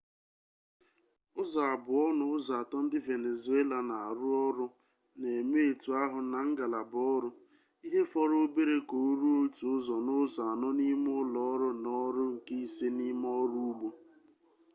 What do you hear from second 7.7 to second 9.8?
ihe fọrọ obere ka o ruo otu